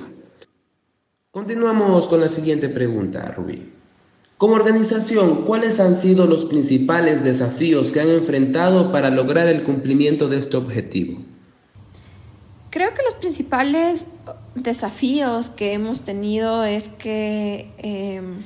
Continuamos 1.31 2.07
con 2.07 2.21
la 2.21 2.29
siguiente 2.29 2.69
pregunta, 2.69 3.29
Rubí. 3.35 3.73
Como 4.37 4.53
organización, 4.53 5.43
¿cuáles 5.43 5.81
han 5.81 5.97
sido 5.97 6.27
los 6.27 6.45
principales 6.45 7.25
desafíos 7.25 7.91
que 7.91 7.99
han 7.99 8.07
enfrentado 8.07 8.93
para 8.93 9.09
lograr 9.09 9.49
el 9.49 9.63
cumplimiento 9.63 10.29
de 10.29 10.37
este 10.37 10.55
objetivo? 10.55 11.19
Creo 12.69 12.93
que 12.93 13.03
los 13.03 13.15
principales 13.15 14.05
desafíos 14.55 15.49
que 15.49 15.73
hemos 15.73 16.01
tenido 16.01 16.63
es 16.63 16.89
que 16.89 17.71
em, 17.77 18.43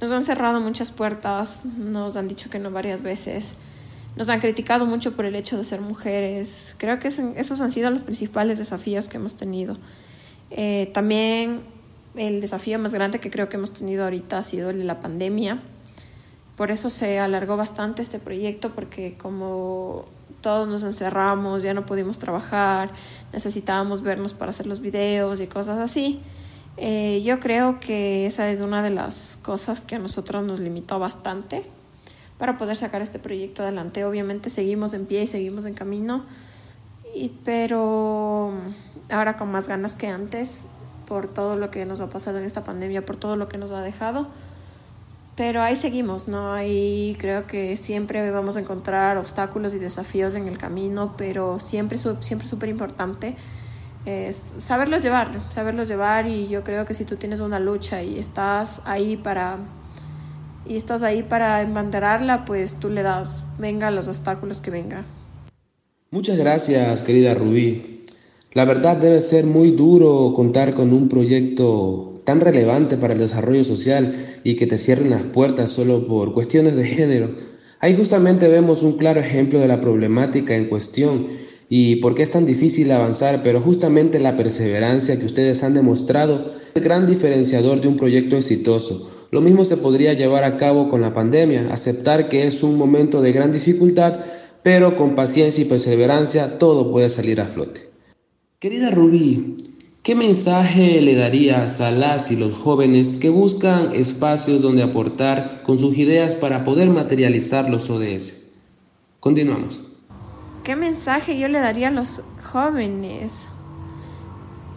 nos 0.00 0.10
han 0.10 0.22
cerrado 0.24 0.60
muchas 0.60 0.90
puertas, 0.90 1.64
nos 1.64 2.16
han 2.16 2.28
dicho 2.28 2.50
que 2.50 2.58
no 2.58 2.70
varias 2.70 3.02
veces, 3.02 3.54
nos 4.16 4.28
han 4.28 4.40
criticado 4.40 4.86
mucho 4.86 5.16
por 5.16 5.24
el 5.24 5.34
hecho 5.34 5.56
de 5.56 5.64
ser 5.64 5.80
mujeres. 5.80 6.74
Creo 6.78 7.00
que 7.00 7.08
esos 7.08 7.60
han 7.60 7.72
sido 7.72 7.90
los 7.90 8.02
principales 8.02 8.58
desafíos 8.58 9.08
que 9.08 9.16
hemos 9.16 9.36
tenido. 9.36 9.78
Eh, 10.50 10.90
también 10.94 11.62
el 12.14 12.40
desafío 12.40 12.78
más 12.78 12.92
grande 12.92 13.18
que 13.18 13.30
creo 13.30 13.48
que 13.48 13.56
hemos 13.56 13.72
tenido 13.72 14.04
ahorita 14.04 14.38
ha 14.38 14.42
sido 14.42 14.70
el 14.70 14.78
de 14.78 14.84
la 14.84 15.00
pandemia. 15.00 15.60
Por 16.56 16.70
eso 16.70 16.90
se 16.90 17.18
alargó 17.18 17.56
bastante 17.56 18.02
este 18.02 18.20
proyecto 18.20 18.72
porque 18.74 19.16
como 19.18 20.04
todos 20.44 20.68
nos 20.68 20.82
encerramos, 20.82 21.62
ya 21.62 21.72
no 21.72 21.86
pudimos 21.86 22.18
trabajar, 22.18 22.90
necesitábamos 23.32 24.02
vernos 24.02 24.34
para 24.34 24.50
hacer 24.50 24.66
los 24.66 24.80
videos 24.80 25.40
y 25.40 25.46
cosas 25.46 25.78
así. 25.78 26.20
Eh, 26.76 27.22
yo 27.24 27.40
creo 27.40 27.80
que 27.80 28.26
esa 28.26 28.50
es 28.50 28.60
una 28.60 28.82
de 28.82 28.90
las 28.90 29.38
cosas 29.40 29.80
que 29.80 29.94
a 29.94 29.98
nosotros 29.98 30.44
nos 30.44 30.60
limitó 30.60 30.98
bastante 30.98 31.64
para 32.36 32.58
poder 32.58 32.76
sacar 32.76 33.00
este 33.00 33.18
proyecto 33.18 33.62
adelante. 33.62 34.04
Obviamente 34.04 34.50
seguimos 34.50 34.92
en 34.92 35.06
pie 35.06 35.22
y 35.22 35.26
seguimos 35.26 35.64
en 35.64 35.72
camino, 35.72 36.26
y, 37.14 37.30
pero 37.42 38.52
ahora 39.08 39.38
con 39.38 39.50
más 39.50 39.66
ganas 39.66 39.96
que 39.96 40.08
antes 40.08 40.66
por 41.06 41.26
todo 41.26 41.56
lo 41.56 41.70
que 41.70 41.86
nos 41.86 42.02
ha 42.02 42.10
pasado 42.10 42.36
en 42.36 42.44
esta 42.44 42.64
pandemia, 42.64 43.06
por 43.06 43.16
todo 43.16 43.36
lo 43.36 43.48
que 43.48 43.56
nos 43.56 43.70
ha 43.70 43.80
dejado. 43.80 44.28
Pero 45.36 45.62
ahí 45.62 45.74
seguimos, 45.76 46.28
¿no? 46.28 46.52
Ahí 46.52 47.16
creo 47.18 47.46
que 47.46 47.76
siempre 47.76 48.30
vamos 48.30 48.56
a 48.56 48.60
encontrar 48.60 49.18
obstáculos 49.18 49.74
y 49.74 49.78
desafíos 49.78 50.34
en 50.34 50.46
el 50.46 50.58
camino, 50.58 51.14
pero 51.16 51.58
siempre 51.58 51.98
siempre 51.98 52.46
súper 52.46 52.68
importante 52.68 53.36
saberlos 54.58 55.02
llevar, 55.02 55.40
saberlos 55.50 55.88
llevar 55.88 56.26
y 56.26 56.48
yo 56.48 56.62
creo 56.62 56.84
que 56.84 56.94
si 56.94 57.04
tú 57.04 57.16
tienes 57.16 57.40
una 57.40 57.58
lucha 57.58 58.02
y 58.02 58.18
estás 58.18 58.82
ahí 58.84 59.16
para 59.16 59.58
y 60.66 60.76
estás 60.76 61.02
ahí 61.02 61.22
para 61.22 61.60
embanderarla, 61.62 62.44
pues 62.44 62.74
tú 62.74 62.88
le 62.88 63.02
das, 63.02 63.42
venga 63.58 63.90
los 63.90 64.08
obstáculos 64.08 64.60
que 64.60 64.70
venga. 64.70 65.04
Muchas 66.10 66.38
gracias, 66.38 67.02
querida 67.02 67.34
Rubí. 67.34 68.04
La 68.52 68.64
verdad 68.64 68.96
debe 68.96 69.20
ser 69.20 69.46
muy 69.46 69.72
duro 69.72 70.32
contar 70.34 70.74
con 70.74 70.92
un 70.92 71.08
proyecto 71.08 72.13
tan 72.24 72.40
relevante 72.40 72.96
para 72.96 73.12
el 73.12 73.18
desarrollo 73.18 73.64
social 73.64 74.14
y 74.44 74.56
que 74.56 74.66
te 74.66 74.78
cierren 74.78 75.10
las 75.10 75.22
puertas 75.22 75.70
solo 75.70 76.06
por 76.06 76.34
cuestiones 76.34 76.74
de 76.74 76.84
género. 76.84 77.34
Ahí 77.80 77.94
justamente 77.94 78.48
vemos 78.48 78.82
un 78.82 78.96
claro 78.96 79.20
ejemplo 79.20 79.60
de 79.60 79.68
la 79.68 79.80
problemática 79.80 80.54
en 80.56 80.68
cuestión 80.68 81.26
y 81.68 81.96
por 81.96 82.14
qué 82.14 82.22
es 82.22 82.30
tan 82.30 82.46
difícil 82.46 82.90
avanzar, 82.92 83.42
pero 83.42 83.60
justamente 83.60 84.18
la 84.20 84.36
perseverancia 84.36 85.18
que 85.18 85.26
ustedes 85.26 85.62
han 85.62 85.74
demostrado 85.74 86.52
es 86.74 86.76
el 86.76 86.82
gran 86.82 87.06
diferenciador 87.06 87.80
de 87.80 87.88
un 87.88 87.96
proyecto 87.96 88.36
exitoso. 88.36 89.10
Lo 89.30 89.40
mismo 89.40 89.64
se 89.64 89.76
podría 89.76 90.12
llevar 90.12 90.44
a 90.44 90.56
cabo 90.56 90.88
con 90.88 91.00
la 91.00 91.12
pandemia, 91.12 91.66
aceptar 91.72 92.28
que 92.28 92.46
es 92.46 92.62
un 92.62 92.78
momento 92.78 93.20
de 93.20 93.32
gran 93.32 93.50
dificultad, 93.50 94.20
pero 94.62 94.96
con 94.96 95.16
paciencia 95.16 95.62
y 95.62 95.66
perseverancia 95.66 96.58
todo 96.58 96.92
puede 96.92 97.10
salir 97.10 97.40
a 97.40 97.46
flote. 97.46 97.82
Querida 98.60 98.90
Rubí, 98.90 99.73
¿Qué 100.04 100.14
mensaje 100.14 101.00
le 101.00 101.16
darías 101.16 101.80
a 101.80 101.90
las 101.90 102.30
y 102.30 102.36
los 102.36 102.58
jóvenes 102.58 103.16
que 103.16 103.30
buscan 103.30 103.94
espacios 103.94 104.60
donde 104.60 104.82
aportar 104.82 105.62
con 105.62 105.78
sus 105.78 105.96
ideas 105.96 106.34
para 106.34 106.62
poder 106.62 106.90
materializar 106.90 107.70
los 107.70 107.88
ODS? 107.88 108.52
Continuamos. 109.18 109.82
¿Qué 110.62 110.76
mensaje 110.76 111.38
yo 111.38 111.48
le 111.48 111.58
daría 111.58 111.88
a 111.88 111.90
los 111.90 112.22
jóvenes? 112.52 113.46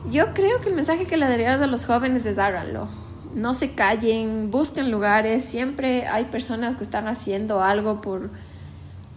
Yo 0.10 0.34
creo 0.34 0.62
que 0.62 0.70
el 0.70 0.76
mensaje 0.76 1.04
que 1.04 1.18
le 1.18 1.28
daría 1.28 1.56
a 1.56 1.68
los 1.68 1.86
jóvenes 1.86 2.26
es 2.26 2.38
háganlo. 2.38 2.88
No 3.36 3.54
se 3.54 3.72
callen, 3.72 4.50
busquen 4.50 4.92
lugares. 4.92 5.44
Siempre 5.44 6.08
hay 6.08 6.24
personas 6.24 6.78
que 6.78 6.86
están 6.86 7.10
haciendo 7.10 7.62
algo 7.62 8.00
por, 8.00 8.30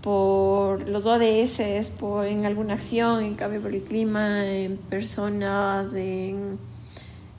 por 0.02 0.88
los 0.88 1.06
ODS, 1.06 1.90
por, 1.98 2.26
en 2.26 2.46
alguna 2.46 2.74
acción, 2.74 3.22
en 3.22 3.34
cambio 3.34 3.60
por 3.60 3.74
el 3.74 3.82
clima, 3.82 4.46
en 4.46 4.76
personas, 4.76 5.92
en 5.92 6.58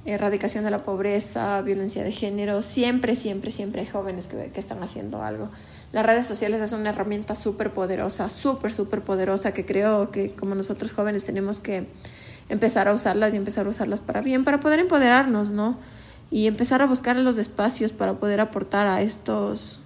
erradicación 0.05 0.63
de 0.63 0.71
la 0.71 0.79
pobreza, 0.79 1.61
violencia 1.61 2.03
de 2.03 2.11
género. 2.11 2.61
Siempre, 2.61 3.15
siempre, 3.15 3.51
siempre 3.51 3.81
hay 3.81 3.87
jóvenes 3.87 4.27
que, 4.27 4.51
que 4.51 4.59
están 4.59 4.81
haciendo 4.83 5.23
algo. 5.23 5.49
Las 5.91 6.05
redes 6.05 6.25
sociales 6.25 6.61
es 6.61 6.71
una 6.71 6.89
herramienta 6.89 7.35
súper 7.35 7.73
poderosa, 7.73 8.29
súper, 8.29 8.71
súper 8.71 9.01
poderosa, 9.01 9.53
que 9.53 9.65
creo 9.65 10.11
que 10.11 10.31
como 10.31 10.55
nosotros 10.55 10.91
jóvenes 10.91 11.23
tenemos 11.23 11.59
que 11.59 11.87
empezar 12.49 12.87
a 12.87 12.93
usarlas 12.93 13.33
y 13.33 13.37
empezar 13.37 13.65
a 13.67 13.69
usarlas 13.69 13.99
para 13.99 14.21
bien, 14.21 14.43
para 14.43 14.59
poder 14.59 14.79
empoderarnos, 14.79 15.49
¿no? 15.49 15.77
Y 16.29 16.47
empezar 16.47 16.81
a 16.81 16.85
buscar 16.85 17.17
los 17.17 17.37
espacios 17.37 17.91
para 17.91 18.13
poder 18.13 18.39
aportar 18.39 18.87
a 18.87 19.01
estos 19.01 19.79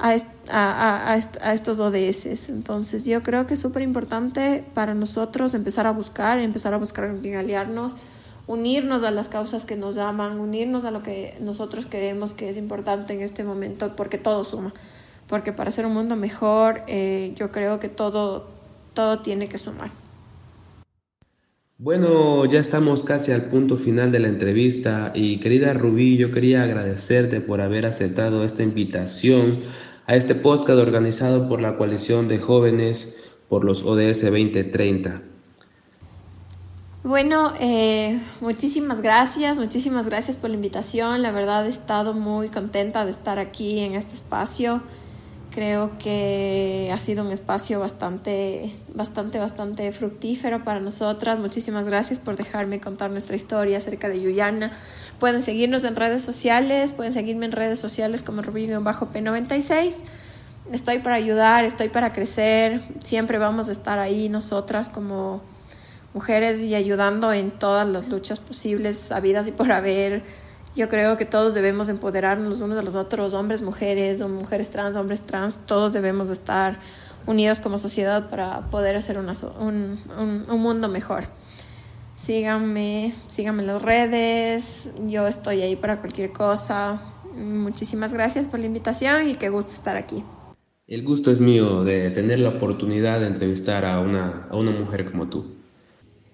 a, 0.00 0.16
a, 0.50 1.12
a, 1.14 1.52
estos 1.52 1.78
ODS. 1.78 2.48
Entonces 2.48 3.04
yo 3.04 3.22
creo 3.22 3.46
que 3.46 3.54
es 3.54 3.60
súper 3.60 3.82
importante 3.82 4.64
para 4.74 4.94
nosotros 4.94 5.54
empezar 5.54 5.86
a 5.86 5.92
buscar, 5.92 6.38
empezar 6.38 6.74
a 6.74 6.78
buscar 6.78 7.08
con 7.08 7.20
quién 7.20 7.36
unirnos 8.46 9.04
a 9.04 9.12
las 9.12 9.28
causas 9.28 9.64
que 9.64 9.76
nos 9.76 9.94
llaman, 9.94 10.40
unirnos 10.40 10.84
a 10.84 10.90
lo 10.90 11.04
que 11.04 11.36
nosotros 11.40 11.86
queremos 11.86 12.34
que 12.34 12.48
es 12.48 12.56
importante 12.56 13.12
en 13.12 13.22
este 13.22 13.44
momento, 13.44 13.94
porque 13.94 14.18
todo 14.18 14.44
suma. 14.44 14.74
Porque 15.28 15.52
para 15.52 15.68
hacer 15.68 15.86
un 15.86 15.94
mundo 15.94 16.16
mejor, 16.16 16.82
eh, 16.88 17.32
yo 17.36 17.52
creo 17.52 17.78
que 17.78 17.88
todo, 17.88 18.48
todo 18.94 19.20
tiene 19.20 19.48
que 19.48 19.58
sumar. 19.58 19.90
Bueno, 21.78 22.44
ya 22.44 22.60
estamos 22.60 23.04
casi 23.04 23.32
al 23.32 23.44
punto 23.44 23.78
final 23.78 24.12
de 24.12 24.18
la 24.18 24.28
entrevista 24.28 25.12
y 25.14 25.38
querida 25.38 25.72
Rubí, 25.72 26.18
yo 26.18 26.30
quería 26.30 26.62
agradecerte 26.64 27.40
por 27.40 27.62
haber 27.62 27.86
aceptado 27.86 28.44
esta 28.44 28.62
invitación 28.62 29.60
a 30.10 30.16
este 30.16 30.34
podcast 30.34 30.80
organizado 30.80 31.48
por 31.48 31.60
la 31.60 31.76
coalición 31.76 32.26
de 32.26 32.40
jóvenes 32.40 33.30
por 33.48 33.62
los 33.62 33.84
ODS 33.84 34.22
2030. 34.22 35.22
Bueno, 37.04 37.52
eh, 37.60 38.20
muchísimas 38.40 39.02
gracias, 39.02 39.56
muchísimas 39.56 40.08
gracias 40.08 40.36
por 40.36 40.50
la 40.50 40.56
invitación. 40.56 41.22
La 41.22 41.30
verdad 41.30 41.64
he 41.64 41.68
estado 41.68 42.12
muy 42.12 42.48
contenta 42.48 43.04
de 43.04 43.12
estar 43.12 43.38
aquí 43.38 43.78
en 43.78 43.94
este 43.94 44.16
espacio. 44.16 44.82
Creo 45.50 45.98
que 45.98 46.90
ha 46.94 46.98
sido 46.98 47.24
un 47.24 47.32
espacio 47.32 47.80
bastante, 47.80 48.72
bastante, 48.94 49.38
bastante 49.40 49.90
fructífero 49.92 50.62
para 50.62 50.78
nosotras. 50.78 51.40
Muchísimas 51.40 51.86
gracias 51.86 52.20
por 52.20 52.36
dejarme 52.36 52.80
contar 52.80 53.10
nuestra 53.10 53.34
historia 53.34 53.78
acerca 53.78 54.08
de 54.08 54.20
Yuyana. 54.20 54.70
Pueden 55.18 55.42
seguirnos 55.42 55.82
en 55.82 55.96
redes 55.96 56.22
sociales, 56.22 56.92
pueden 56.92 57.12
seguirme 57.12 57.46
en 57.46 57.52
redes 57.52 57.80
sociales 57.80 58.22
como 58.22 58.42
bajo 58.82 59.06
p 59.06 59.20
96 59.22 59.96
Estoy 60.70 61.00
para 61.00 61.16
ayudar, 61.16 61.64
estoy 61.64 61.88
para 61.88 62.10
crecer. 62.10 62.82
Siempre 63.02 63.38
vamos 63.38 63.68
a 63.68 63.72
estar 63.72 63.98
ahí 63.98 64.28
nosotras 64.28 64.88
como 64.88 65.42
mujeres 66.14 66.60
y 66.60 66.76
ayudando 66.76 67.32
en 67.32 67.50
todas 67.50 67.88
las 67.88 68.08
luchas 68.08 68.38
posibles, 68.38 69.10
habidas 69.10 69.48
y 69.48 69.52
por 69.52 69.72
haber 69.72 70.22
yo 70.74 70.88
creo 70.88 71.16
que 71.16 71.24
todos 71.24 71.54
debemos 71.54 71.88
empoderarnos 71.88 72.48
los 72.48 72.60
unos 72.60 72.76
de 72.76 72.82
los 72.82 72.94
otros, 72.94 73.34
hombres, 73.34 73.60
mujeres, 73.62 74.20
o 74.20 74.28
mujeres 74.28 74.70
trans, 74.70 74.96
hombres 74.96 75.22
trans, 75.22 75.58
todos 75.66 75.92
debemos 75.92 76.28
estar 76.28 76.78
unidos 77.26 77.60
como 77.60 77.78
sociedad 77.78 78.30
para 78.30 78.70
poder 78.70 78.96
hacer 78.96 79.18
una, 79.18 79.32
un, 79.58 79.98
un, 80.18 80.46
un, 80.48 80.60
mundo 80.60 80.88
mejor. 80.88 81.24
Síganme, 82.16 83.14
síganme 83.28 83.62
en 83.62 83.66
las 83.66 83.82
redes, 83.82 84.90
yo 85.06 85.26
estoy 85.26 85.62
ahí 85.62 85.76
para 85.76 86.00
cualquier 86.00 86.32
cosa. 86.32 87.00
Muchísimas 87.34 88.12
gracias 88.12 88.48
por 88.48 88.60
la 88.60 88.66
invitación 88.66 89.28
y 89.28 89.34
qué 89.34 89.48
gusto 89.48 89.72
estar 89.72 89.96
aquí. 89.96 90.24
El 90.86 91.04
gusto 91.04 91.30
es 91.30 91.40
mío 91.40 91.84
de 91.84 92.10
tener 92.10 92.40
la 92.40 92.48
oportunidad 92.50 93.20
de 93.20 93.28
entrevistar 93.28 93.84
a 93.84 94.00
una, 94.00 94.46
a 94.50 94.56
una 94.56 94.72
mujer 94.72 95.10
como 95.10 95.28
tú. 95.28 95.46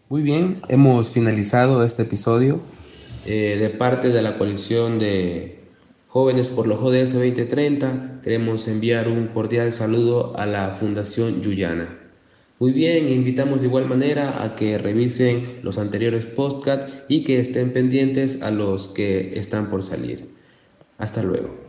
Muy 0.09 0.23
bien, 0.23 0.61
hemos 0.69 1.11
finalizado 1.11 1.85
este 1.85 2.03
episodio. 2.03 2.61
Eh, 3.29 3.57
de 3.59 3.71
parte 3.71 4.11
de 4.11 4.23
la 4.23 4.39
coalición 4.39 5.01
de 5.01 5.59
Jóvenes 6.07 6.49
por 6.49 6.69
los 6.69 6.81
ODS 6.81 7.15
2030, 7.15 8.21
queremos 8.23 8.69
enviar 8.69 9.09
un 9.09 9.27
cordial 9.27 9.73
saludo 9.73 10.39
a 10.39 10.47
la 10.47 10.71
Fundación 10.71 11.43
Yuyana. 11.43 11.89
Muy 12.61 12.71
bien, 12.71 13.09
invitamos 13.09 13.61
de 13.61 13.67
igual 13.67 13.87
manera 13.87 14.45
a 14.45 14.55
que 14.55 14.79
revisen 14.79 15.59
los 15.63 15.77
anteriores 15.77 16.25
podcasts 16.25 16.93
y 17.09 17.25
que 17.25 17.41
estén 17.41 17.73
pendientes 17.73 18.43
a 18.43 18.53
los 18.53 18.87
que 18.87 19.37
están 19.37 19.71
por 19.71 19.83
salir. 19.83 20.29
Hasta 20.97 21.25
luego. 21.25 21.66